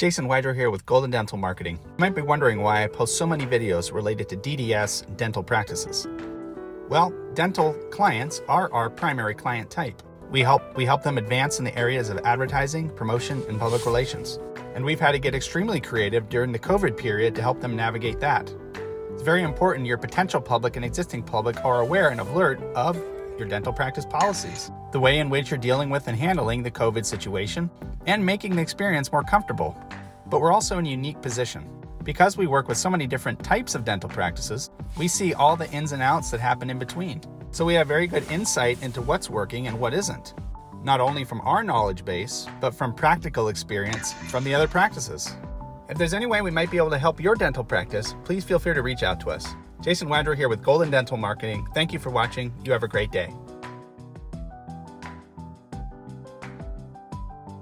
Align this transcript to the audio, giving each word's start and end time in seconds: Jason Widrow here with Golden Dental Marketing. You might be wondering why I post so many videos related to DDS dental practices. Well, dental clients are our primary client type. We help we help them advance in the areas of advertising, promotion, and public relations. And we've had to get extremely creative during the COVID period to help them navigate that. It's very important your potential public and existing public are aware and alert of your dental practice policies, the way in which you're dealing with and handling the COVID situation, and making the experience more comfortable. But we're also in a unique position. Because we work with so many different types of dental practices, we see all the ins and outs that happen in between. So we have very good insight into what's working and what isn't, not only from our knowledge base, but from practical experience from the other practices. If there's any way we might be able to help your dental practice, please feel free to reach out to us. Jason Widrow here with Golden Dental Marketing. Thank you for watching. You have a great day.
Jason 0.00 0.26
Widrow 0.26 0.54
here 0.54 0.70
with 0.70 0.86
Golden 0.86 1.10
Dental 1.10 1.36
Marketing. 1.36 1.78
You 1.84 1.96
might 1.98 2.14
be 2.14 2.22
wondering 2.22 2.62
why 2.62 2.82
I 2.82 2.86
post 2.86 3.18
so 3.18 3.26
many 3.26 3.44
videos 3.44 3.92
related 3.92 4.30
to 4.30 4.36
DDS 4.38 5.14
dental 5.18 5.42
practices. 5.42 6.08
Well, 6.88 7.12
dental 7.34 7.74
clients 7.90 8.40
are 8.48 8.72
our 8.72 8.88
primary 8.88 9.34
client 9.34 9.68
type. 9.68 10.02
We 10.30 10.40
help 10.40 10.74
we 10.74 10.86
help 10.86 11.02
them 11.02 11.18
advance 11.18 11.58
in 11.58 11.66
the 11.66 11.78
areas 11.78 12.08
of 12.08 12.16
advertising, 12.24 12.88
promotion, 12.88 13.42
and 13.46 13.60
public 13.60 13.84
relations. 13.84 14.38
And 14.74 14.86
we've 14.86 14.98
had 14.98 15.12
to 15.12 15.18
get 15.18 15.34
extremely 15.34 15.82
creative 15.82 16.30
during 16.30 16.50
the 16.50 16.58
COVID 16.58 16.96
period 16.96 17.34
to 17.34 17.42
help 17.42 17.60
them 17.60 17.76
navigate 17.76 18.20
that. 18.20 18.50
It's 19.12 19.22
very 19.22 19.42
important 19.42 19.86
your 19.86 19.98
potential 19.98 20.40
public 20.40 20.76
and 20.76 20.84
existing 20.84 21.24
public 21.24 21.62
are 21.62 21.80
aware 21.80 22.08
and 22.08 22.22
alert 22.22 22.58
of 22.74 22.96
your 23.38 23.48
dental 23.48 23.72
practice 23.74 24.06
policies, 24.06 24.70
the 24.92 25.00
way 25.00 25.18
in 25.18 25.28
which 25.28 25.50
you're 25.50 25.58
dealing 25.58 25.90
with 25.90 26.08
and 26.08 26.16
handling 26.16 26.62
the 26.62 26.70
COVID 26.70 27.04
situation, 27.04 27.68
and 28.06 28.24
making 28.24 28.56
the 28.56 28.62
experience 28.62 29.12
more 29.12 29.22
comfortable. 29.22 29.76
But 30.30 30.40
we're 30.40 30.52
also 30.52 30.78
in 30.78 30.86
a 30.86 30.90
unique 30.90 31.20
position. 31.20 31.68
Because 32.04 32.36
we 32.36 32.46
work 32.46 32.68
with 32.68 32.78
so 32.78 32.88
many 32.88 33.06
different 33.06 33.42
types 33.44 33.74
of 33.74 33.84
dental 33.84 34.08
practices, 34.08 34.70
we 34.96 35.08
see 35.08 35.34
all 35.34 35.56
the 35.56 35.70
ins 35.72 35.92
and 35.92 36.02
outs 36.02 36.30
that 36.30 36.40
happen 36.40 36.70
in 36.70 36.78
between. 36.78 37.20
So 37.50 37.64
we 37.64 37.74
have 37.74 37.88
very 37.88 38.06
good 38.06 38.30
insight 38.30 38.82
into 38.82 39.02
what's 39.02 39.28
working 39.28 39.66
and 39.66 39.78
what 39.78 39.92
isn't, 39.92 40.34
not 40.82 41.00
only 41.00 41.24
from 41.24 41.40
our 41.42 41.62
knowledge 41.62 42.04
base, 42.04 42.46
but 42.60 42.74
from 42.74 42.94
practical 42.94 43.48
experience 43.48 44.12
from 44.30 44.44
the 44.44 44.54
other 44.54 44.68
practices. 44.68 45.34
If 45.88 45.98
there's 45.98 46.14
any 46.14 46.26
way 46.26 46.40
we 46.40 46.52
might 46.52 46.70
be 46.70 46.76
able 46.76 46.90
to 46.90 46.98
help 46.98 47.20
your 47.20 47.34
dental 47.34 47.64
practice, 47.64 48.14
please 48.24 48.44
feel 48.44 48.60
free 48.60 48.74
to 48.74 48.82
reach 48.82 49.02
out 49.02 49.18
to 49.20 49.30
us. 49.30 49.54
Jason 49.82 50.08
Widrow 50.08 50.36
here 50.36 50.48
with 50.48 50.62
Golden 50.62 50.90
Dental 50.90 51.16
Marketing. 51.16 51.66
Thank 51.74 51.92
you 51.92 51.98
for 51.98 52.10
watching. 52.10 52.52
You 52.64 52.70
have 52.72 52.84
a 52.84 52.88
great 52.88 53.10
day. 53.10 53.34